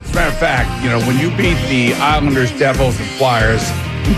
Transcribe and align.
As 0.00 0.12
a 0.12 0.14
matter 0.14 0.30
of 0.30 0.38
fact, 0.38 0.84
you 0.84 0.88
know, 0.88 1.00
when 1.00 1.18
you 1.18 1.28
beat 1.36 1.58
the 1.68 1.92
Islanders, 1.94 2.56
Devils, 2.56 2.98
and 3.00 3.08
Flyers 3.10 3.62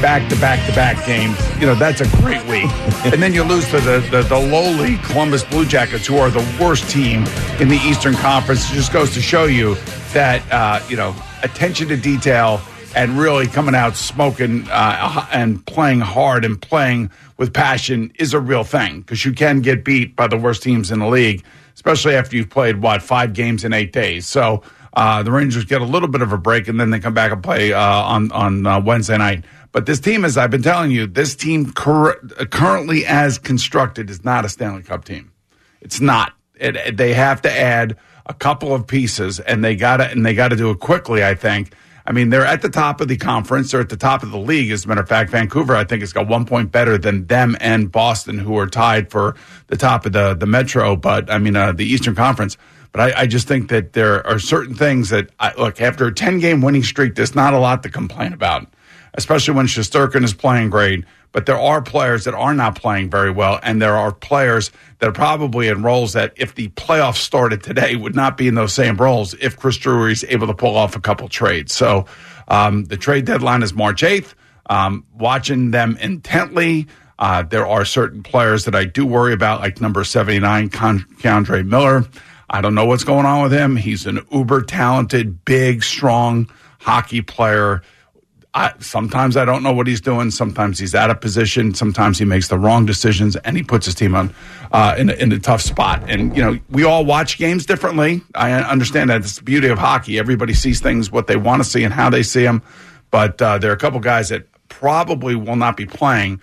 back 0.03 0.29
to 0.29 0.37
back 0.39 0.65
to 0.69 0.75
back 0.75 1.05
games, 1.07 1.39
you 1.59 1.67
know, 1.67 1.75
that's 1.75 2.03
a 2.03 2.09
great 2.19 2.45
week. 2.47 2.71
and 3.13 3.23
then 3.23 3.33
you 3.33 3.43
lose 3.43 3.67
to 3.71 3.81
the, 3.81 4.07
the, 4.11 4.23
the 4.23 4.39
lowly 4.39 4.99
Columbus 4.99 5.43
Blue 5.43 5.65
Jackets, 5.65 6.07
who 6.07 6.19
are 6.19 6.29
the 6.29 6.47
worst 6.61 6.91
team 6.91 7.25
in 7.61 7.69
the 7.69 7.81
Eastern 7.83 8.15
Conference. 8.15 8.71
It 8.71 8.75
just 8.75 8.93
goes 8.93 9.15
to 9.15 9.23
show 9.23 9.47
you 9.47 9.75
that, 10.13 10.43
uh, 10.53 10.85
you 10.91 10.97
know, 10.97 11.15
attention 11.43 11.89
to 11.89 11.97
detail 11.97 12.61
and 12.95 13.19
really 13.19 13.47
coming 13.47 13.75
out 13.75 13.97
smoking 13.97 14.69
uh, 14.71 15.27
and 15.33 15.65
playing 15.65 16.01
hard 16.01 16.45
and 16.45 16.61
playing 16.61 17.11
with 17.39 17.55
passion 17.55 18.13
is 18.17 18.35
a 18.35 18.41
real 18.41 18.65
thing 18.65 19.01
because 19.01 19.25
you 19.25 19.33
can 19.33 19.61
get 19.61 19.83
beat 19.83 20.15
by 20.15 20.27
the 20.27 20.37
worst 20.37 20.63
teams 20.63 20.91
in 20.91 20.99
the 20.99 21.09
league, 21.09 21.43
especially 21.75 22.15
after 22.15 22.37
you've 22.37 22.51
played, 22.51 22.83
what, 22.83 23.01
five 23.01 23.33
games 23.33 23.65
in 23.65 23.73
eight 23.73 23.95
days. 23.95 24.27
So, 24.27 24.63
uh, 24.95 25.23
the 25.23 25.31
Rangers 25.31 25.65
get 25.65 25.81
a 25.81 25.85
little 25.85 26.09
bit 26.09 26.23
of 26.23 26.33
a 26.33 26.39
break, 26.39 26.69
and 26.69 26.81
then 26.81 26.91
they 26.91 26.99
come 26.99 27.15
back 27.15 27.33
and 27.33 27.43
play 27.43 27.73
uh, 27.73 27.81
on 27.81 28.33
on 28.33 28.67
uh, 28.67 28.81
Wednesday 28.81 29.19
night. 29.19 29.45
But 29.73 29.87
this 29.87 30.01
team, 30.01 30.25
as 30.25 30.37
I've 30.37 30.51
been 30.51 30.63
telling 30.63 30.91
you, 30.91 31.07
this 31.07 31.37
team 31.37 31.73
cur- 31.73 32.19
currently 32.51 33.07
as 33.07 33.39
constructed 33.39 34.11
is 34.11 34.25
not 34.25 34.45
a 34.45 34.49
Stanley 34.49 34.83
Cup 34.83 35.05
team. 35.05 35.31
It's 35.81 36.01
not. 36.01 36.33
It, 36.57 36.77
it, 36.77 36.97
they 36.97 37.15
have 37.15 37.41
to 37.43 37.53
add 37.53 37.97
a 38.27 38.35
couple 38.35 38.75
of 38.75 38.87
pieces, 38.87 39.39
and 39.41 39.65
they 39.65 39.77
got 39.77 39.99
to 39.99 40.11
and 40.11 40.27
they 40.27 40.35
got 40.35 40.49
to 40.49 40.57
do 40.57 40.71
it 40.71 40.81
quickly. 40.81 41.25
I 41.25 41.35
think. 41.35 41.73
I 42.11 42.13
mean, 42.13 42.31
they're 42.31 42.45
at 42.45 42.61
the 42.61 42.69
top 42.69 43.01
of 43.01 43.07
the 43.07 43.17
conference. 43.17 43.71
They're 43.71 43.81
at 43.81 43.89
the 43.89 43.97
top 43.97 44.25
of 44.25 44.33
the 44.33 44.39
league. 44.39 44.73
As 44.73 44.85
a 44.85 44.89
matter 44.89 45.01
of 45.01 45.09
fact, 45.09 45.31
Vancouver, 45.31 45.77
I 45.77 45.85
think, 45.85 46.01
has 46.01 46.13
got 46.13 46.27
one 46.27 46.45
point 46.45 46.73
better 46.73 46.99
than 46.99 47.29
them 47.29 47.57
and 47.61 47.93
Boston, 47.93 48.37
who 48.37 48.59
are 48.59 48.67
tied 48.67 49.13
for 49.13 49.37
the 49.69 49.77
top 49.77 50.07
of 50.07 50.13
the 50.13 50.35
the 50.35 50.45
Metro. 50.45 50.97
But 50.97 51.31
I 51.31 51.39
mean, 51.39 51.55
uh, 51.55 51.71
the 51.71 51.85
Eastern 51.85 52.17
Conference. 52.17 52.57
But 52.91 53.01
I, 53.01 53.21
I, 53.21 53.27
just 53.29 53.47
think 53.47 53.69
that 53.69 53.93
there 53.93 54.27
are 54.27 54.41
certain 54.41 54.75
things 54.75 55.11
that, 55.11 55.31
I, 55.39 55.55
look, 55.55 55.81
after 55.81 56.09
a 56.09 56.13
10 56.13 56.41
game 56.41 56.61
winning 56.61 56.83
streak, 56.83 57.15
there's 57.15 57.37
not 57.37 57.55
a 57.55 57.61
lot 57.61 57.85
to 57.85 57.89
complain 57.89 58.33
about, 58.33 58.67
especially 59.15 59.55
when 59.55 59.67
Shesterkin 59.67 60.25
is 60.25 60.35
playing 60.35 60.71
great. 60.71 61.05
But 61.33 61.47
there 61.47 61.59
are 61.59 61.81
players 61.81 62.25
that 62.25 62.35
are 62.35 62.55
not 62.55 62.75
playing 62.75 63.09
very 63.09 63.31
well, 63.31 63.61
and 63.63 63.81
there 63.81 63.97
are 63.97 64.13
players 64.13 64.73
that 64.99 65.09
are 65.09 65.13
probably 65.13 65.69
in 65.69 65.83
roles 65.83 66.13
that, 66.15 66.33
if 66.37 66.57
the 66.57 66.69
playoffs 66.71 67.19
started 67.19 67.63
today, 67.63 67.95
would 67.95 68.17
not 68.17 68.37
be 68.37 68.49
in 68.49 68.57
those 68.57 68.73
same 68.73 68.97
roles 68.97 69.35
if 69.35 69.57
Chris 69.57 69.77
Drury 69.77 70.13
is 70.13 70.25
able 70.29 70.49
to 70.49 70.55
pull 70.55 70.77
off 70.77 70.97
a 70.97 71.01
couple 71.01 71.29
trades. 71.29 71.73
So 71.73 72.07
um, 72.49 72.85
the 72.87 72.97
trade 72.97 73.27
deadline 73.27 73.63
is 73.63 73.73
March 73.73 74.03
8th. 74.03 74.35
Um, 74.69 75.05
watching 75.15 75.71
them 75.71 75.97
intently. 76.01 76.87
Uh, 77.19 77.43
there 77.43 77.67
are 77.67 77.85
certain 77.85 78.23
players 78.23 78.65
that 78.65 78.75
I 78.75 78.85
do 78.85 79.05
worry 79.05 79.33
about, 79.33 79.61
like 79.61 79.81
number 79.81 80.05
79, 80.05 80.71
Con- 80.71 81.07
Miller. 81.23 82.05
I 82.49 82.61
don't 82.61 82.75
know 82.75 82.87
what's 82.87 83.05
going 83.05 83.27
on 83.27 83.43
with 83.43 83.53
him. 83.53 83.77
He's 83.77 84.07
an 84.07 84.21
uber 84.33 84.63
talented, 84.63 85.45
big, 85.45 85.85
strong 85.85 86.51
hockey 86.81 87.21
player. 87.21 87.83
I, 88.53 88.73
sometimes 88.81 89.37
I 89.37 89.45
don't 89.45 89.63
know 89.63 89.73
what 89.73 89.87
he's 89.87 90.01
doing. 90.01 90.31
Sometimes 90.31 90.79
he's 90.79 90.95
out 90.95 91.11
of 91.11 91.21
position. 91.21 91.73
Sometimes 91.73 92.19
he 92.19 92.25
makes 92.25 92.49
the 92.49 92.59
wrong 92.59 92.85
decisions, 92.85 93.37
and 93.37 93.57
he 93.57 93.63
puts 93.63 93.87
his 93.87 93.95
team 93.95 94.15
on 94.15 94.35
uh, 94.73 94.97
in, 94.99 95.09
a, 95.09 95.13
in 95.15 95.31
a 95.33 95.39
tough 95.39 95.63
spot. 95.63 96.03
And 96.09 96.37
you 96.37 96.43
know, 96.43 96.59
we 96.69 96.83
all 96.83 97.05
watch 97.05 97.39
games 97.39 97.65
differently. 97.65 98.23
I 98.35 98.53
understand 98.53 99.11
that 99.11 99.21
it's 99.21 99.37
the 99.37 99.45
beauty 99.45 99.69
of 99.69 99.79
hockey. 99.79 100.19
Everybody 100.19 100.55
sees 100.55 100.81
things 100.81 101.13
what 101.13 101.29
they 101.29 101.37
want 101.37 101.63
to 101.63 101.69
see 101.69 101.85
and 101.85 101.95
how 101.95 102.11
they 102.11 102.25
see 102.25 102.43
them. 102.43 102.63
But 103.13 103.41
uh, 103.41 103.59
there 103.59 103.71
are 103.71 103.75
a 103.75 103.79
couple 103.79 104.01
guys 104.01 104.31
that 104.31 104.49
probably 104.69 105.37
will 105.37 105.57
not 105.57 105.77
be 105.77 105.87
playing. 105.87 106.41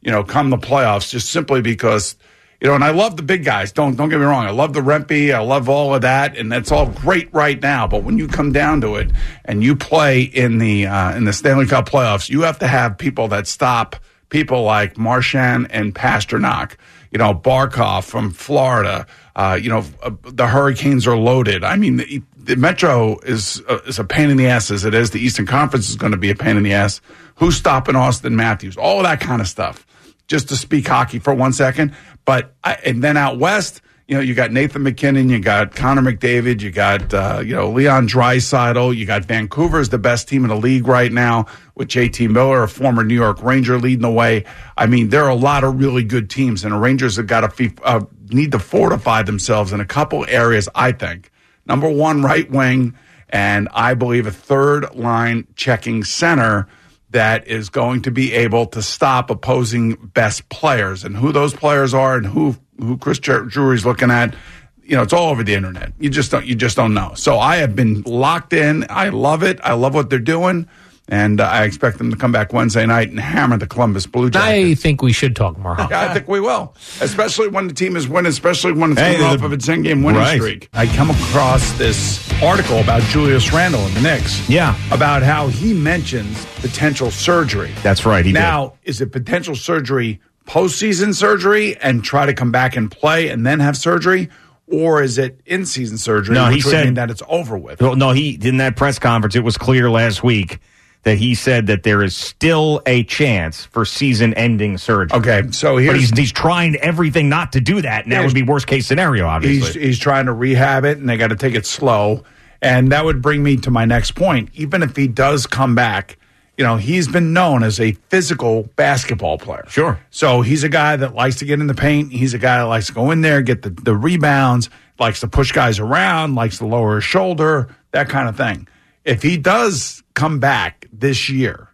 You 0.00 0.12
know, 0.12 0.22
come 0.22 0.50
the 0.50 0.58
playoffs, 0.58 1.10
just 1.10 1.30
simply 1.30 1.60
because 1.60 2.14
you 2.60 2.66
know, 2.66 2.74
and 2.74 2.82
I 2.82 2.90
love 2.90 3.16
the 3.16 3.22
big 3.22 3.44
guys. 3.44 3.70
Don't 3.70 3.94
don't 3.96 4.08
get 4.08 4.18
me 4.18 4.24
wrong. 4.24 4.44
I 4.44 4.50
love 4.50 4.72
the 4.72 4.80
Rempe. 4.80 5.32
I 5.32 5.38
love 5.40 5.68
all 5.68 5.94
of 5.94 6.02
that, 6.02 6.36
and 6.36 6.50
that's 6.50 6.72
all 6.72 6.86
great 6.86 7.32
right 7.32 7.60
now. 7.60 7.86
But 7.86 8.02
when 8.02 8.18
you 8.18 8.26
come 8.26 8.50
down 8.50 8.80
to 8.80 8.96
it, 8.96 9.12
and 9.44 9.62
you 9.62 9.76
play 9.76 10.22
in 10.22 10.58
the 10.58 10.86
uh, 10.86 11.16
in 11.16 11.24
the 11.24 11.32
Stanley 11.32 11.66
Cup 11.66 11.88
playoffs, 11.88 12.28
you 12.28 12.42
have 12.42 12.58
to 12.58 12.66
have 12.66 12.98
people 12.98 13.28
that 13.28 13.46
stop 13.46 13.94
people 14.28 14.64
like 14.64 14.98
Marchand 14.98 15.68
and 15.70 15.94
Pastrnak. 15.94 16.74
You 17.12 17.18
know, 17.18 17.32
Barkov 17.32 18.04
from 18.04 18.32
Florida. 18.32 19.06
Uh, 19.36 19.58
you 19.60 19.70
know, 19.70 19.84
uh, 20.02 20.10
the 20.24 20.48
Hurricanes 20.48 21.06
are 21.06 21.16
loaded. 21.16 21.62
I 21.62 21.76
mean, 21.76 21.98
the, 21.98 22.22
the 22.36 22.56
Metro 22.56 23.20
is 23.20 23.62
uh, 23.68 23.78
is 23.86 24.00
a 24.00 24.04
pain 24.04 24.30
in 24.30 24.36
the 24.36 24.48
ass 24.48 24.72
as 24.72 24.84
it 24.84 24.94
is. 24.94 25.12
The 25.12 25.20
Eastern 25.20 25.46
Conference 25.46 25.88
is 25.88 25.96
going 25.96 26.12
to 26.12 26.18
be 26.18 26.30
a 26.30 26.34
pain 26.34 26.56
in 26.56 26.64
the 26.64 26.72
ass. 26.72 27.00
Who's 27.36 27.56
stopping 27.56 27.94
Auston 27.94 28.32
Matthews? 28.32 28.76
All 28.76 28.98
of 28.98 29.04
that 29.04 29.20
kind 29.20 29.40
of 29.40 29.46
stuff 29.46 29.86
just 30.28 30.50
to 30.50 30.56
speak 30.56 30.86
hockey 30.86 31.18
for 31.18 31.34
one 31.34 31.52
second. 31.52 31.94
But 32.28 32.52
I, 32.62 32.74
and 32.84 33.02
then 33.02 33.16
out 33.16 33.38
west, 33.38 33.80
you 34.06 34.14
know, 34.14 34.20
you 34.20 34.34
got 34.34 34.52
Nathan 34.52 34.82
MacKinnon, 34.82 35.30
you 35.30 35.40
got 35.40 35.74
Connor 35.74 36.02
McDavid, 36.02 36.60
you 36.60 36.70
got 36.70 37.14
uh, 37.14 37.40
you 37.42 37.54
know 37.54 37.70
Leon 37.70 38.06
Draisaitl, 38.06 38.94
you 38.94 39.06
got 39.06 39.24
Vancouver 39.24 39.80
is 39.80 39.88
the 39.88 39.96
best 39.96 40.28
team 40.28 40.44
in 40.44 40.50
the 40.50 40.56
league 40.56 40.86
right 40.86 41.10
now 41.10 41.46
with 41.74 41.88
JT 41.88 42.28
Miller, 42.28 42.64
a 42.64 42.68
former 42.68 43.02
New 43.02 43.14
York 43.14 43.42
Ranger, 43.42 43.78
leading 43.78 44.02
the 44.02 44.10
way. 44.10 44.44
I 44.76 44.84
mean, 44.84 45.08
there 45.08 45.24
are 45.24 45.30
a 45.30 45.34
lot 45.34 45.64
of 45.64 45.80
really 45.80 46.04
good 46.04 46.28
teams, 46.28 46.64
and 46.64 46.74
the 46.74 46.78
Rangers 46.78 47.16
have 47.16 47.28
got 47.28 47.50
to 47.50 47.72
uh, 47.82 48.04
need 48.28 48.52
to 48.52 48.58
fortify 48.58 49.22
themselves 49.22 49.72
in 49.72 49.80
a 49.80 49.86
couple 49.86 50.26
areas. 50.28 50.68
I 50.74 50.92
think 50.92 51.32
number 51.64 51.88
one, 51.88 52.20
right 52.20 52.50
wing, 52.50 52.94
and 53.30 53.70
I 53.72 53.94
believe 53.94 54.26
a 54.26 54.32
third 54.32 54.94
line 54.94 55.46
checking 55.56 56.04
center 56.04 56.68
that 57.10 57.46
is 57.46 57.70
going 57.70 58.02
to 58.02 58.10
be 58.10 58.32
able 58.34 58.66
to 58.66 58.82
stop 58.82 59.30
opposing 59.30 59.94
best 59.94 60.48
players 60.48 61.04
and 61.04 61.16
who 61.16 61.32
those 61.32 61.54
players 61.54 61.94
are 61.94 62.16
and 62.16 62.26
who 62.26 62.56
who 62.78 62.96
Chris 62.98 63.18
Drury's 63.18 63.84
looking 63.84 64.10
at. 64.10 64.34
You 64.82 64.96
know, 64.96 65.02
it's 65.02 65.12
all 65.12 65.30
over 65.30 65.42
the 65.42 65.54
internet. 65.54 65.92
You 65.98 66.08
just 66.08 66.30
don't 66.30 66.46
you 66.46 66.54
just 66.54 66.76
don't 66.76 66.94
know. 66.94 67.12
So 67.14 67.38
I 67.38 67.56
have 67.56 67.76
been 67.76 68.02
locked 68.02 68.52
in. 68.52 68.86
I 68.88 69.08
love 69.10 69.42
it. 69.42 69.60
I 69.62 69.74
love 69.74 69.94
what 69.94 70.10
they're 70.10 70.18
doing. 70.18 70.68
And 71.08 71.40
uh, 71.40 71.44
I 71.44 71.64
expect 71.64 71.96
them 71.96 72.10
to 72.10 72.16
come 72.16 72.32
back 72.32 72.52
Wednesday 72.52 72.84
night 72.84 73.08
and 73.08 73.18
hammer 73.18 73.56
the 73.56 73.66
Columbus 73.66 74.06
Blue 74.06 74.28
Jackets. 74.28 74.48
I 74.48 74.74
think 74.74 75.00
we 75.00 75.12
should 75.12 75.34
talk 75.34 75.56
more 75.56 75.74
hockey. 75.74 75.94
Yeah, 75.94 76.10
I 76.10 76.14
think 76.14 76.28
we 76.28 76.38
will, 76.38 76.74
especially 77.00 77.48
when 77.48 77.66
the 77.66 77.72
team 77.72 77.96
is 77.96 78.06
winning, 78.06 78.28
especially 78.28 78.72
when 78.72 78.92
it's 78.92 79.00
hey, 79.00 79.16
coming 79.16 79.38
off 79.38 79.42
of 79.42 79.52
its 79.54 79.64
ten-game 79.64 80.02
winning 80.02 80.20
right. 80.20 80.38
streak. 80.38 80.68
I 80.74 80.86
come 80.86 81.10
across 81.10 81.72
this 81.78 82.30
article 82.42 82.78
about 82.78 83.00
Julius 83.04 83.50
Randle 83.52 83.80
and 83.80 83.94
the 83.94 84.02
Knicks. 84.02 84.46
Yeah, 84.50 84.76
about 84.92 85.22
how 85.22 85.48
he 85.48 85.72
mentions 85.72 86.44
potential 86.56 87.10
surgery. 87.10 87.72
That's 87.82 88.04
right. 88.04 88.26
He 88.26 88.32
now, 88.32 88.76
did. 88.82 88.90
is 88.90 89.00
it 89.00 89.10
potential 89.10 89.54
surgery, 89.54 90.20
postseason 90.44 91.14
surgery, 91.14 91.74
and 91.78 92.04
try 92.04 92.26
to 92.26 92.34
come 92.34 92.52
back 92.52 92.76
and 92.76 92.90
play 92.90 93.28
and 93.28 93.46
then 93.46 93.60
have 93.60 93.76
surgery? 93.76 94.28
or 94.70 95.02
is 95.02 95.16
it 95.16 95.40
in 95.46 95.64
season 95.64 95.96
surgery? 95.96 96.34
No, 96.34 96.50
he 96.50 96.60
said 96.60 96.96
that 96.96 97.10
it's 97.10 97.22
over 97.26 97.56
with. 97.56 97.80
No, 97.80 98.10
he 98.10 98.38
in 98.42 98.58
that 98.58 98.76
press 98.76 98.98
conference. 98.98 99.34
It 99.34 99.42
was 99.42 99.56
clear 99.56 99.90
last 99.90 100.22
week 100.22 100.60
that 101.04 101.18
he 101.18 101.34
said 101.34 101.66
that 101.68 101.84
there 101.84 102.02
is 102.02 102.16
still 102.16 102.82
a 102.86 103.04
chance 103.04 103.64
for 103.64 103.84
season-ending 103.84 104.78
surgery. 104.78 105.18
Okay, 105.18 105.50
so 105.52 105.76
but 105.76 105.96
he's 105.96 106.10
he's 106.16 106.32
trying 106.32 106.76
everything 106.76 107.28
not 107.28 107.52
to 107.52 107.60
do 107.60 107.80
that, 107.82 108.04
and 108.04 108.12
that 108.12 108.24
would 108.24 108.34
be 108.34 108.42
worst 108.42 108.66
case 108.66 108.86
scenario. 108.86 109.26
Obviously, 109.26 109.72
he's, 109.72 109.74
he's 109.74 109.98
trying 109.98 110.26
to 110.26 110.32
rehab 110.32 110.84
it, 110.84 110.98
and 110.98 111.08
they 111.08 111.16
got 111.16 111.28
to 111.28 111.36
take 111.36 111.54
it 111.54 111.66
slow. 111.66 112.24
And 112.60 112.90
that 112.90 113.04
would 113.04 113.22
bring 113.22 113.44
me 113.44 113.56
to 113.58 113.70
my 113.70 113.84
next 113.84 114.16
point. 114.16 114.50
Even 114.54 114.82
if 114.82 114.96
he 114.96 115.06
does 115.06 115.46
come 115.46 115.76
back 115.76 116.18
you 116.58 116.64
know, 116.64 116.76
he's 116.76 117.06
been 117.06 117.32
known 117.32 117.62
as 117.62 117.78
a 117.78 117.92
physical 118.10 118.64
basketball 118.74 119.38
player. 119.38 119.64
Sure. 119.68 120.00
So 120.10 120.42
he's 120.42 120.64
a 120.64 120.68
guy 120.68 120.96
that 120.96 121.14
likes 121.14 121.36
to 121.36 121.44
get 121.44 121.60
in 121.60 121.68
the 121.68 121.74
paint. 121.74 122.12
He's 122.12 122.34
a 122.34 122.38
guy 122.38 122.58
that 122.58 122.64
likes 122.64 122.88
to 122.88 122.92
go 122.92 123.12
in 123.12 123.20
there, 123.20 123.42
get 123.42 123.62
the, 123.62 123.70
the 123.70 123.94
rebounds, 123.94 124.68
likes 124.98 125.20
to 125.20 125.28
push 125.28 125.52
guys 125.52 125.78
around, 125.78 126.34
likes 126.34 126.58
to 126.58 126.66
lower 126.66 126.96
his 126.96 127.04
shoulder, 127.04 127.68
that 127.92 128.08
kind 128.08 128.28
of 128.28 128.36
thing. 128.36 128.66
If 129.04 129.22
he 129.22 129.36
does 129.36 130.02
come 130.18 130.40
back 130.40 130.88
this 130.92 131.28
year 131.28 131.68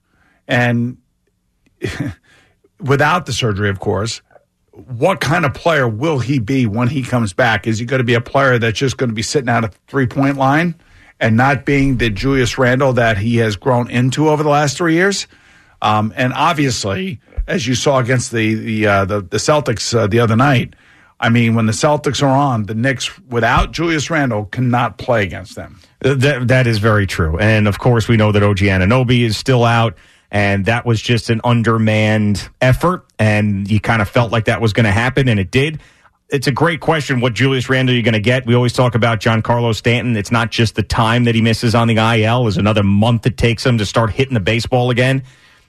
and 0.47 0.99
without 2.79 3.25
the 3.25 3.33
surgery, 3.33 3.71
of 3.71 3.81
course, 3.81 4.21
what 4.71 5.21
kind 5.21 5.47
of 5.47 5.55
player 5.55 5.89
will 5.89 6.19
he 6.19 6.39
be 6.39 6.67
when 6.67 6.89
he 6.89 7.03
comes 7.03 7.33
back? 7.33 7.67
Is 7.67 7.79
he 7.79 7.87
going 7.87 8.01
to 8.01 8.05
be 8.05 8.13
a 8.13 8.21
player 8.21 8.59
that's 8.59 8.79
just 8.79 8.99
going 8.99 9.09
to 9.09 9.15
be 9.15 9.23
sitting 9.23 9.49
out 9.49 9.65
a 9.65 9.69
three 9.87 10.07
point 10.07 10.37
line 10.37 10.75
and 11.19 11.39
not 11.39 11.65
being 11.65 11.97
the 11.97 12.11
Julius 12.11 12.59
Randle 12.59 12.93
that 12.93 13.17
he 13.17 13.37
has 13.37 13.57
grown 13.57 13.91
into 13.91 14.29
over 14.29 14.43
the 14.43 14.51
last 14.51 14.77
three 14.77 14.93
years? 14.93 15.27
Um, 15.81 16.13
and 16.15 16.35
obviously, 16.35 17.21
as 17.47 17.67
you 17.67 17.75
saw 17.75 17.99
against 17.99 18.31
the 18.31 18.55
the 18.55 18.87
uh, 18.87 19.05
the, 19.07 19.21
the, 19.23 19.39
Celtics 19.39 19.97
uh, 19.97 20.07
the 20.07 20.21
other 20.21 20.37
night, 20.37 20.75
I 21.25 21.31
mean, 21.31 21.55
when 21.55 21.65
the 21.65 21.73
Celtics 21.73 22.23
are 22.23 22.37
on, 22.37 22.65
the 22.65 22.75
Knicks 22.75 23.19
without 23.29 23.73
Julius 23.73 24.11
Randle 24.11 24.45
cannot 24.45 24.99
play 24.99 25.23
against 25.23 25.57
them. 25.57 25.81
That, 26.01 26.49
that 26.49 26.67
is 26.67 26.79
very 26.79 27.07
true. 27.07 27.39
And 27.39 27.67
of 27.67 27.79
course, 27.79 28.09
we 28.09 28.19
know 28.19 28.31
that 28.31 28.43
OG 28.43 28.59
Anunoby 28.59 29.21
is 29.21 29.39
still 29.39 29.65
out 29.65 29.97
and 30.35 30.67
that 30.67 30.85
was 30.85 31.01
just 31.01 31.31
an 31.31 31.41
undermanned 31.45 32.49
effort, 32.61 33.07
and 33.21 33.71
you 33.71 33.79
kind 33.79 34.03
of 34.03 34.09
felt 34.09 34.33
like 34.33 34.47
that 34.47 34.61
was 34.61 34.73
going 34.73 34.85
to 34.85 34.91
happen, 34.91 35.29
and 35.29 35.39
it 35.39 35.53
did. 35.53 35.81
It's 36.29 36.49
a 36.49 36.53
great 36.53 36.81
question. 36.81 37.21
What 37.21 37.35
Julius 37.35 37.69
Randle 37.69 37.95
are 37.95 37.97
you 37.97 38.03
going 38.03 38.15
to 38.15 38.21
get? 38.21 38.45
We 38.45 38.57
always 38.57 38.73
talk 38.73 38.97
about 38.97 39.21
Giancarlo 39.21 39.73
Stanton. 39.77 40.17
It's 40.17 40.33
not 40.33 40.51
just 40.51 40.75
the 40.75 40.83
time 40.83 41.25
that 41.25 41.37
he 41.37 41.41
misses 41.41 41.77
on 41.77 41.87
the 41.87 41.99
IL; 41.99 42.49
is 42.49 42.57
another 42.57 42.83
month 42.83 43.27
it 43.27 43.37
takes 43.37 43.65
him 43.65 43.79
to 43.79 43.87
start 43.87 44.11
hitting 44.11 44.35
the 44.35 44.41
baseball 44.41 44.91
again. 44.91 45.23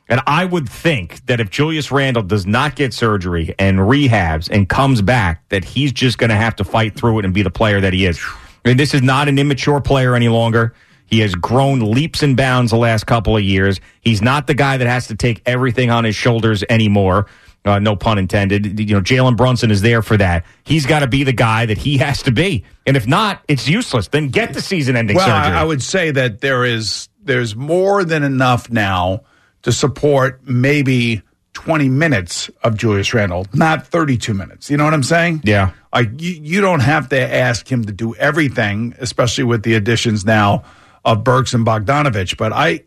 And 0.07 0.21
I 0.27 0.45
would 0.45 0.69
think 0.69 1.25
that 1.25 1.39
if 1.39 1.49
Julius 1.49 1.91
Randle 1.91 2.23
does 2.23 2.45
not 2.45 2.75
get 2.75 2.93
surgery 2.93 3.55
and 3.57 3.79
rehabs 3.79 4.49
and 4.51 4.69
comes 4.69 5.01
back, 5.01 5.47
that 5.49 5.65
he's 5.65 5.91
just 5.91 6.17
going 6.17 6.29
to 6.29 6.35
have 6.35 6.55
to 6.57 6.63
fight 6.63 6.95
through 6.95 7.19
it 7.19 7.25
and 7.25 7.33
be 7.33 7.41
the 7.41 7.49
player 7.49 7.81
that 7.81 7.93
he 7.93 8.05
is. 8.05 8.19
I 8.63 8.69
mean, 8.69 8.77
this 8.77 8.93
is 8.93 9.01
not 9.01 9.27
an 9.27 9.39
immature 9.39 9.81
player 9.81 10.15
any 10.15 10.29
longer. 10.29 10.75
He 11.07 11.19
has 11.19 11.33
grown 11.35 11.79
leaps 11.91 12.23
and 12.23 12.35
bounds 12.35 12.71
the 12.71 12.77
last 12.77 13.05
couple 13.05 13.35
of 13.35 13.43
years. 13.43 13.79
He's 14.01 14.21
not 14.21 14.47
the 14.47 14.53
guy 14.53 14.77
that 14.77 14.87
has 14.87 15.07
to 15.07 15.15
take 15.15 15.41
everything 15.45 15.89
on 15.89 16.03
his 16.03 16.15
shoulders 16.15 16.63
anymore. 16.69 17.27
Uh, 17.63 17.79
no 17.79 17.95
pun 17.95 18.19
intended. 18.19 18.79
You 18.79 18.95
know, 18.95 19.01
Jalen 19.01 19.37
Brunson 19.37 19.71
is 19.71 19.81
there 19.81 20.03
for 20.03 20.17
that. 20.17 20.45
He's 20.63 20.85
got 20.85 20.99
to 20.99 21.07
be 21.07 21.23
the 21.23 21.33
guy 21.33 21.65
that 21.65 21.79
he 21.79 21.97
has 21.97 22.21
to 22.23 22.31
be. 22.31 22.63
And 22.85 22.95
if 22.95 23.07
not, 23.07 23.43
it's 23.47 23.67
useless. 23.67 24.07
Then 24.07 24.29
get 24.29 24.53
the 24.53 24.61
season-ending 24.61 25.15
well, 25.15 25.25
surgery. 25.25 25.55
I, 25.55 25.61
I 25.61 25.63
would 25.63 25.81
say 25.81 26.11
that 26.11 26.41
there 26.41 26.63
is 26.63 27.09
there's 27.23 27.55
more 27.55 28.03
than 28.03 28.21
enough 28.21 28.69
now 28.69 29.23
to 29.65 29.71
support 29.71 30.41
maybe 30.45 31.23
20 31.53 31.89
minutes 31.89 32.51
of 32.63 32.77
Julius 32.77 33.15
Randle, 33.15 33.47
not 33.51 33.87
32 33.87 34.31
minutes. 34.31 34.69
You 34.69 34.77
know 34.77 34.83
what 34.83 34.93
I'm 34.93 35.01
saying? 35.01 35.41
Yeah. 35.43 35.71
Like 35.91 36.21
you, 36.21 36.33
you 36.33 36.61
don't 36.61 36.81
have 36.81 37.09
to 37.09 37.19
ask 37.19 37.69
him 37.71 37.83
to 37.85 37.91
do 37.91 38.13
everything, 38.13 38.93
especially 38.99 39.43
with 39.43 39.63
the 39.63 39.73
additions 39.73 40.23
now 40.23 40.63
of 41.03 41.23
Burks 41.23 41.55
and 41.55 41.65
Bogdanovich. 41.65 42.37
But 42.37 42.53
I, 42.53 42.83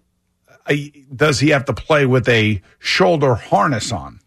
I, 0.68 0.92
does 1.12 1.40
he 1.40 1.48
have 1.48 1.64
to 1.64 1.72
play 1.72 2.06
with 2.06 2.28
a 2.28 2.62
shoulder 2.78 3.34
harness 3.34 3.90
on? 3.90 4.20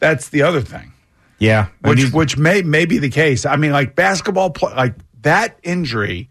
That's 0.00 0.30
the 0.30 0.40
other 0.40 0.62
thing. 0.62 0.94
Yeah, 1.38 1.68
which 1.82 2.10
which 2.10 2.38
may 2.38 2.62
may 2.62 2.86
be 2.86 2.98
the 2.98 3.10
case. 3.10 3.44
I 3.44 3.56
mean, 3.56 3.70
like 3.70 3.94
basketball, 3.94 4.56
like 4.62 4.94
that 5.20 5.58
injury, 5.62 6.30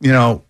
you 0.00 0.12
know, 0.12 0.44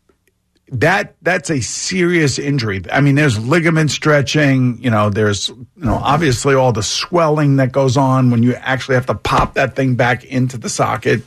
that 0.70 1.16
that's 1.22 1.50
a 1.50 1.60
serious 1.60 2.38
injury. 2.38 2.82
I 2.92 3.00
mean, 3.00 3.14
there's 3.14 3.38
ligament 3.38 3.90
stretching. 3.90 4.82
You 4.82 4.90
know, 4.90 5.10
there's 5.10 5.48
you 5.48 5.66
know 5.76 5.94
obviously 5.94 6.54
all 6.54 6.72
the 6.72 6.82
swelling 6.82 7.56
that 7.56 7.72
goes 7.72 7.96
on 7.96 8.30
when 8.30 8.42
you 8.42 8.54
actually 8.54 8.96
have 8.96 9.06
to 9.06 9.14
pop 9.14 9.54
that 9.54 9.76
thing 9.76 9.94
back 9.94 10.24
into 10.24 10.58
the 10.58 10.68
socket, 10.68 11.22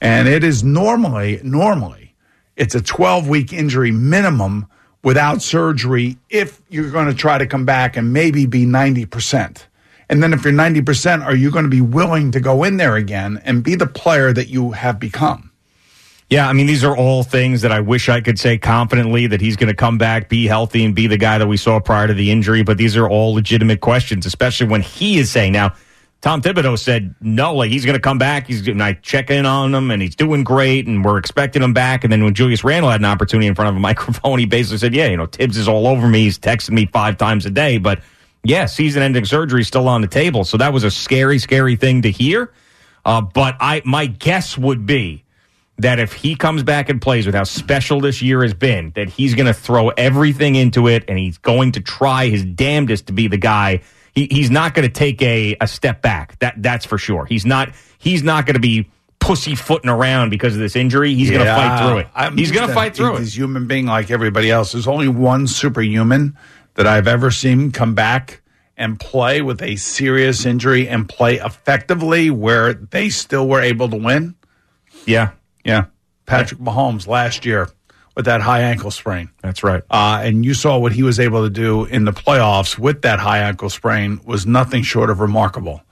and 0.00 0.28
it 0.28 0.44
is 0.44 0.62
normally 0.62 1.40
normally 1.42 2.08
it's 2.56 2.74
a 2.74 2.82
12 2.82 3.28
week 3.28 3.52
injury 3.52 3.92
minimum 3.92 4.66
without 5.02 5.40
surgery 5.40 6.18
if 6.28 6.60
you're 6.68 6.90
going 6.90 7.06
to 7.06 7.14
try 7.14 7.38
to 7.38 7.46
come 7.46 7.64
back 7.64 7.96
and 7.96 8.12
maybe 8.12 8.46
be 8.46 8.66
90%. 8.66 9.64
And 10.10 10.22
then 10.22 10.32
if 10.32 10.42
you're 10.44 10.52
90%, 10.52 11.24
are 11.24 11.36
you 11.36 11.50
going 11.50 11.64
to 11.64 11.70
be 11.70 11.80
willing 11.80 12.32
to 12.32 12.40
go 12.40 12.64
in 12.64 12.78
there 12.78 12.96
again 12.96 13.40
and 13.44 13.62
be 13.62 13.74
the 13.74 13.86
player 13.86 14.32
that 14.32 14.48
you 14.48 14.72
have 14.72 14.98
become? 14.98 15.47
Yeah, 16.30 16.46
I 16.46 16.52
mean, 16.52 16.66
these 16.66 16.84
are 16.84 16.94
all 16.94 17.22
things 17.22 17.62
that 17.62 17.72
I 17.72 17.80
wish 17.80 18.10
I 18.10 18.20
could 18.20 18.38
say 18.38 18.58
confidently 18.58 19.26
that 19.28 19.40
he's 19.40 19.56
going 19.56 19.68
to 19.68 19.74
come 19.74 19.96
back, 19.96 20.28
be 20.28 20.46
healthy, 20.46 20.84
and 20.84 20.94
be 20.94 21.06
the 21.06 21.16
guy 21.16 21.38
that 21.38 21.46
we 21.46 21.56
saw 21.56 21.80
prior 21.80 22.06
to 22.06 22.12
the 22.12 22.30
injury. 22.30 22.62
But 22.62 22.76
these 22.76 22.98
are 22.98 23.08
all 23.08 23.32
legitimate 23.32 23.80
questions, 23.80 24.26
especially 24.26 24.66
when 24.66 24.82
he 24.82 25.18
is 25.18 25.30
saying 25.30 25.52
now, 25.52 25.74
Tom 26.20 26.42
Thibodeau 26.42 26.76
said 26.78 27.14
no, 27.20 27.54
like 27.54 27.70
he's 27.70 27.84
going 27.84 27.94
to 27.94 28.00
come 28.00 28.18
back. 28.18 28.46
He's 28.48 28.66
and 28.66 28.82
I 28.82 28.94
check 28.94 29.30
in 29.30 29.46
on 29.46 29.74
him, 29.74 29.90
and 29.90 30.02
he's 30.02 30.16
doing 30.16 30.44
great, 30.44 30.86
and 30.86 31.02
we're 31.02 31.16
expecting 31.16 31.62
him 31.62 31.72
back. 31.72 32.04
And 32.04 32.12
then 32.12 32.24
when 32.24 32.34
Julius 32.34 32.64
Randle 32.64 32.90
had 32.90 33.00
an 33.00 33.06
opportunity 33.06 33.46
in 33.46 33.54
front 33.54 33.70
of 33.70 33.76
a 33.76 33.80
microphone, 33.88 34.38
he 34.38 34.44
basically 34.44 34.78
said, 34.78 34.94
"Yeah, 34.94 35.06
you 35.06 35.16
know, 35.16 35.26
Thibs 35.26 35.56
is 35.56 35.68
all 35.68 35.86
over 35.86 36.08
me. 36.08 36.24
He's 36.24 36.38
texting 36.38 36.72
me 36.72 36.86
five 36.86 37.16
times 37.16 37.46
a 37.46 37.50
day, 37.50 37.78
but 37.78 38.02
yeah, 38.42 38.66
season-ending 38.66 39.24
surgery 39.24 39.60
is 39.60 39.68
still 39.68 39.88
on 39.88 40.00
the 40.00 40.08
table." 40.08 40.44
So 40.44 40.56
that 40.56 40.72
was 40.72 40.82
a 40.84 40.90
scary, 40.90 41.38
scary 41.38 41.76
thing 41.76 42.02
to 42.02 42.10
hear. 42.10 42.52
Uh, 43.04 43.20
but 43.20 43.56
I, 43.60 43.80
my 43.84 44.06
guess 44.06 44.58
would 44.58 44.84
be 44.84 45.24
that 45.78 45.98
if 45.98 46.12
he 46.12 46.34
comes 46.34 46.62
back 46.62 46.88
and 46.88 47.00
plays 47.00 47.26
with 47.26 47.34
how 47.34 47.44
special 47.44 48.00
this 48.00 48.20
year 48.20 48.42
has 48.42 48.54
been, 48.54 48.92
that 48.96 49.08
he's 49.08 49.34
going 49.34 49.46
to 49.46 49.54
throw 49.54 49.88
everything 49.90 50.54
into 50.54 50.88
it, 50.88 51.04
and 51.08 51.18
he's 51.18 51.38
going 51.38 51.72
to 51.72 51.80
try 51.80 52.28
his 52.28 52.44
damnedest 52.44 53.06
to 53.06 53.12
be 53.12 53.28
the 53.28 53.38
guy 53.38 53.80
he, 54.18 54.26
he's 54.30 54.50
not 54.50 54.74
going 54.74 54.86
to 54.86 54.92
take 54.92 55.22
a, 55.22 55.56
a 55.60 55.68
step 55.68 56.02
back. 56.02 56.38
That 56.40 56.60
that's 56.60 56.84
for 56.84 56.98
sure. 56.98 57.24
He's 57.24 57.46
not 57.46 57.72
he's 57.98 58.22
not 58.22 58.46
going 58.46 58.54
to 58.54 58.60
be 58.60 58.90
pussyfooting 59.20 59.88
around 59.88 60.30
because 60.30 60.54
of 60.54 60.60
this 60.60 60.74
injury. 60.74 61.14
He's 61.14 61.30
yeah, 61.30 61.38
going 61.38 61.46
to 61.46 61.54
fight 61.54 61.78
through 61.78 61.98
it. 61.98 62.08
I'm 62.14 62.36
he's 62.36 62.50
going 62.50 62.66
to 62.66 62.74
fight 62.74 62.96
through 62.96 63.16
it. 63.16 63.20
He's 63.20 63.36
human 63.36 63.68
being 63.68 63.86
like 63.86 64.10
everybody 64.10 64.50
else. 64.50 64.72
There's 64.72 64.88
only 64.88 65.08
one 65.08 65.46
superhuman 65.46 66.36
that 66.74 66.86
I've 66.86 67.06
ever 67.06 67.30
seen 67.30 67.70
come 67.70 67.94
back 67.94 68.40
and 68.76 68.98
play 68.98 69.40
with 69.40 69.62
a 69.62 69.76
serious 69.76 70.44
injury 70.44 70.88
and 70.88 71.08
play 71.08 71.36
effectively 71.36 72.30
where 72.30 72.74
they 72.74 73.10
still 73.10 73.48
were 73.48 73.60
able 73.60 73.88
to 73.88 73.96
win. 73.96 74.34
Yeah. 75.06 75.30
Yeah. 75.68 75.84
Patrick 76.24 76.60
Mahomes 76.60 77.06
last 77.06 77.44
year 77.44 77.68
with 78.16 78.24
that 78.24 78.40
high 78.40 78.62
ankle 78.62 78.90
sprain. 78.90 79.28
That's 79.42 79.62
right. 79.62 79.82
Uh, 79.90 80.22
and 80.24 80.44
you 80.44 80.54
saw 80.54 80.78
what 80.78 80.92
he 80.92 81.02
was 81.02 81.20
able 81.20 81.44
to 81.44 81.50
do 81.50 81.84
in 81.84 82.06
the 82.06 82.12
playoffs 82.12 82.78
with 82.78 83.02
that 83.02 83.20
high 83.20 83.40
ankle 83.40 83.68
sprain 83.68 84.18
was 84.24 84.46
nothing 84.46 84.82
short 84.82 85.10
of 85.10 85.20
remarkable. 85.20 85.82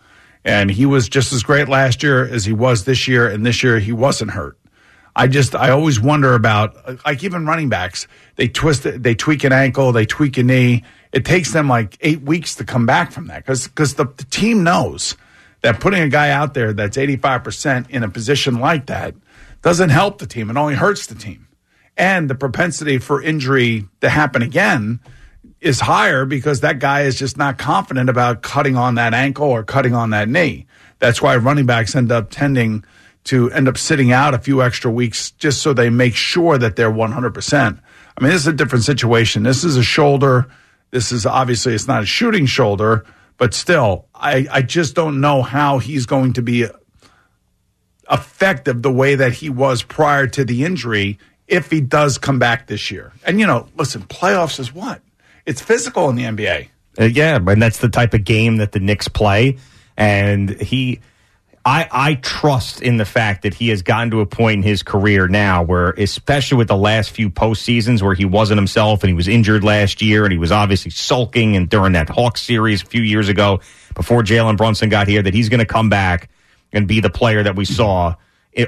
And 0.44 0.70
he 0.70 0.86
was 0.86 1.08
just 1.10 1.32
as 1.34 1.42
great 1.42 1.68
last 1.68 2.02
year 2.02 2.26
as 2.26 2.44
he 2.46 2.54
was 2.54 2.84
this 2.84 3.06
year, 3.06 3.28
and 3.28 3.44
this 3.44 3.62
year 3.62 3.78
he 3.78 3.92
wasn't 3.92 4.30
hurt. 4.30 4.56
I 5.14 5.26
just 5.26 5.54
I 5.54 5.70
always 5.70 6.00
wonder 6.00 6.34
about 6.34 7.04
like 7.04 7.22
even 7.22 7.46
running 7.46 7.68
backs. 7.68 8.06
They 8.36 8.48
twist 8.48 8.86
it, 8.86 9.02
they 9.02 9.14
tweak 9.14 9.44
an 9.44 9.52
ankle, 9.52 9.92
they 9.92 10.06
tweak 10.06 10.38
a 10.38 10.42
knee. 10.42 10.84
It 11.12 11.24
takes 11.24 11.52
them 11.52 11.68
like 11.68 11.98
eight 12.00 12.22
weeks 12.22 12.54
to 12.56 12.64
come 12.64 12.86
back 12.86 13.12
from 13.12 13.26
that 13.26 13.38
because 13.44 13.66
because 13.68 13.94
the, 13.94 14.04
the 14.04 14.24
team 14.24 14.62
knows 14.62 15.16
that 15.62 15.80
putting 15.80 16.02
a 16.02 16.08
guy 16.08 16.30
out 16.30 16.54
there 16.54 16.72
that's 16.72 16.96
eighty 16.98 17.16
five 17.16 17.42
percent 17.42 17.90
in 17.90 18.02
a 18.02 18.08
position 18.08 18.58
like 18.60 18.86
that 18.86 19.14
doesn't 19.62 19.90
help 19.90 20.18
the 20.18 20.26
team. 20.26 20.50
It 20.50 20.56
only 20.56 20.74
hurts 20.74 21.06
the 21.06 21.14
team 21.14 21.46
and 21.96 22.28
the 22.28 22.34
propensity 22.34 22.98
for 22.98 23.22
injury 23.22 23.86
to 24.00 24.08
happen 24.08 24.42
again 24.42 25.00
is 25.60 25.80
higher 25.80 26.24
because 26.24 26.60
that 26.60 26.78
guy 26.78 27.02
is 27.02 27.18
just 27.18 27.36
not 27.36 27.56
confident 27.58 28.10
about 28.10 28.42
cutting 28.42 28.76
on 28.76 28.96
that 28.96 29.14
ankle 29.14 29.48
or 29.48 29.64
cutting 29.64 29.94
on 29.94 30.10
that 30.10 30.28
knee. 30.28 30.66
That's 30.98 31.22
why 31.22 31.36
running 31.36 31.66
backs 31.66 31.96
end 31.96 32.12
up 32.12 32.30
tending 32.30 32.84
to 33.24 33.50
end 33.50 33.66
up 33.66 33.78
sitting 33.78 34.12
out 34.12 34.34
a 34.34 34.38
few 34.38 34.62
extra 34.62 34.90
weeks 34.90 35.32
just 35.32 35.62
so 35.62 35.72
they 35.72 35.90
make 35.90 36.14
sure 36.14 36.58
that 36.58 36.76
they're 36.76 36.92
100%. 36.92 37.80
I 38.18 38.22
mean, 38.22 38.30
this 38.30 38.42
is 38.42 38.46
a 38.46 38.52
different 38.52 38.84
situation. 38.84 39.42
This 39.42 39.64
is 39.64 39.76
a 39.76 39.82
shoulder. 39.82 40.46
This 40.90 41.10
is 41.10 41.26
obviously 41.26 41.74
it's 41.74 41.88
not 41.88 42.02
a 42.02 42.06
shooting 42.06 42.46
shoulder, 42.46 43.04
but 43.36 43.52
still, 43.52 44.06
I, 44.14 44.46
I 44.50 44.62
just 44.62 44.94
don't 44.94 45.20
know 45.20 45.42
how 45.42 45.78
he's 45.78 46.06
going 46.06 46.34
to 46.34 46.42
be 46.42 46.66
effective 48.10 48.82
the 48.82 48.92
way 48.92 49.14
that 49.14 49.32
he 49.32 49.50
was 49.50 49.82
prior 49.82 50.26
to 50.28 50.44
the 50.44 50.64
injury 50.64 51.18
if 51.48 51.70
he 51.70 51.80
does 51.80 52.18
come 52.18 52.38
back 52.38 52.66
this 52.66 52.90
year. 52.90 53.12
And, 53.24 53.40
you 53.40 53.46
know, 53.46 53.68
listen, 53.76 54.02
playoffs 54.02 54.58
is 54.58 54.72
what? 54.72 55.00
It's 55.44 55.60
physical 55.60 56.08
in 56.10 56.16
the 56.16 56.24
NBA. 56.24 56.68
Uh, 56.98 57.04
yeah, 57.04 57.36
and 57.36 57.62
that's 57.62 57.78
the 57.78 57.88
type 57.88 58.14
of 58.14 58.24
game 58.24 58.56
that 58.56 58.72
the 58.72 58.80
Knicks 58.80 59.08
play. 59.08 59.58
And 59.96 60.50
he, 60.60 61.00
I, 61.64 61.88
I 61.90 62.14
trust 62.14 62.82
in 62.82 62.96
the 62.96 63.04
fact 63.04 63.42
that 63.42 63.54
he 63.54 63.68
has 63.68 63.82
gotten 63.82 64.10
to 64.12 64.20
a 64.20 64.26
point 64.26 64.58
in 64.58 64.62
his 64.62 64.82
career 64.82 65.28
now 65.28 65.62
where, 65.62 65.90
especially 65.90 66.58
with 66.58 66.68
the 66.68 66.76
last 66.76 67.10
few 67.10 67.30
postseasons 67.30 68.02
where 68.02 68.14
he 68.14 68.24
wasn't 68.24 68.58
himself 68.58 69.02
and 69.02 69.08
he 69.08 69.14
was 69.14 69.28
injured 69.28 69.62
last 69.62 70.02
year 70.02 70.24
and 70.24 70.32
he 70.32 70.38
was 70.38 70.52
obviously 70.52 70.90
sulking 70.90 71.56
and 71.56 71.68
during 71.68 71.92
that 71.92 72.08
Hawks 72.08 72.42
series 72.42 72.82
a 72.82 72.86
few 72.86 73.02
years 73.02 73.28
ago 73.28 73.60
before 73.94 74.22
Jalen 74.22 74.56
Brunson 74.56 74.88
got 74.88 75.08
here, 75.08 75.22
that 75.22 75.34
he's 75.34 75.48
going 75.48 75.60
to 75.60 75.66
come 75.66 75.88
back 75.88 76.28
and 76.72 76.86
be 76.86 77.00
the 77.00 77.10
player 77.10 77.42
that 77.42 77.56
we 77.56 77.64
saw 77.64 78.14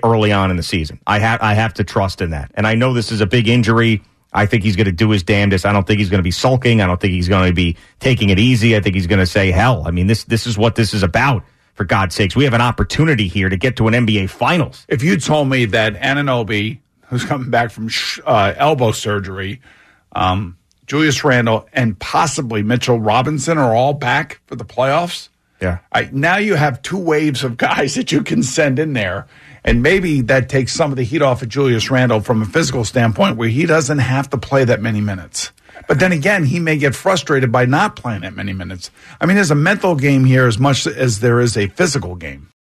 early 0.02 0.32
on 0.32 0.50
in 0.50 0.56
the 0.56 0.62
season. 0.62 1.00
I 1.06 1.18
have 1.18 1.40
I 1.40 1.54
have 1.54 1.74
to 1.74 1.84
trust 1.84 2.20
in 2.20 2.30
that, 2.30 2.50
and 2.54 2.66
I 2.66 2.74
know 2.74 2.92
this 2.92 3.10
is 3.10 3.20
a 3.20 3.26
big 3.26 3.48
injury. 3.48 4.02
I 4.32 4.44
think 4.44 4.62
he's 4.62 4.76
going 4.76 4.86
to 4.86 4.92
do 4.92 5.10
his 5.10 5.22
damnedest. 5.22 5.64
I 5.64 5.72
don't 5.72 5.86
think 5.86 5.98
he's 5.98 6.10
going 6.10 6.18
to 6.18 6.24
be 6.24 6.30
sulking. 6.30 6.82
I 6.82 6.86
don't 6.86 7.00
think 7.00 7.12
he's 7.12 7.28
going 7.28 7.48
to 7.48 7.54
be 7.54 7.76
taking 7.98 8.28
it 8.28 8.38
easy. 8.38 8.76
I 8.76 8.80
think 8.80 8.94
he's 8.94 9.06
going 9.06 9.20
to 9.20 9.26
say, 9.26 9.50
"Hell, 9.50 9.84
I 9.86 9.90
mean 9.90 10.06
this 10.06 10.24
this 10.24 10.46
is 10.46 10.58
what 10.58 10.74
this 10.74 10.94
is 10.94 11.02
about." 11.02 11.44
For 11.74 11.84
God's 11.84 12.16
sakes, 12.16 12.34
we 12.34 12.42
have 12.42 12.54
an 12.54 12.60
opportunity 12.60 13.28
here 13.28 13.48
to 13.48 13.56
get 13.56 13.76
to 13.76 13.86
an 13.86 13.94
NBA 13.94 14.30
Finals. 14.30 14.84
If 14.88 15.04
you 15.04 15.16
told 15.16 15.48
me 15.48 15.64
that 15.66 15.94
Anunoby, 15.94 16.80
who's 17.06 17.24
coming 17.24 17.50
back 17.50 17.70
from 17.70 17.86
sh- 17.86 18.18
uh, 18.26 18.52
elbow 18.56 18.90
surgery, 18.90 19.60
um, 20.10 20.58
Julius 20.88 21.22
Randle, 21.22 21.68
and 21.72 21.96
possibly 21.96 22.64
Mitchell 22.64 22.98
Robinson 22.98 23.58
are 23.58 23.76
all 23.76 23.92
back 23.92 24.40
for 24.46 24.56
the 24.56 24.64
playoffs, 24.64 25.28
Yeah. 25.60 25.78
I, 25.92 26.08
now 26.12 26.36
you 26.36 26.54
have 26.54 26.82
two 26.82 26.98
waves 26.98 27.44
of 27.44 27.56
guys 27.56 27.94
that 27.96 28.12
you 28.12 28.22
can 28.22 28.42
send 28.42 28.78
in 28.78 28.92
there. 28.92 29.26
And 29.64 29.82
maybe 29.82 30.22
that 30.22 30.48
takes 30.48 30.72
some 30.72 30.92
of 30.92 30.96
the 30.96 31.02
heat 31.02 31.20
off 31.20 31.42
of 31.42 31.48
Julius 31.48 31.90
Randle 31.90 32.20
from 32.20 32.40
a 32.42 32.46
physical 32.46 32.84
standpoint 32.84 33.36
where 33.36 33.48
he 33.48 33.66
doesn't 33.66 33.98
have 33.98 34.30
to 34.30 34.38
play 34.38 34.64
that 34.64 34.80
many 34.80 35.00
minutes. 35.00 35.52
But 35.86 36.00
then 36.00 36.12
again, 36.12 36.44
he 36.44 36.58
may 36.58 36.76
get 36.76 36.94
frustrated 36.94 37.52
by 37.52 37.66
not 37.66 37.96
playing 37.96 38.22
that 38.22 38.34
many 38.34 38.52
minutes. 38.52 38.90
I 39.20 39.26
mean, 39.26 39.36
there's 39.36 39.50
a 39.50 39.56
mental 39.56 39.94
game 39.94 40.24
here 40.24 40.46
as 40.46 40.58
much 40.58 40.86
as 40.86 41.20
there 41.20 41.40
is 41.40 41.56
a 41.56 41.68
physical 41.68 42.14
game. 42.14 42.48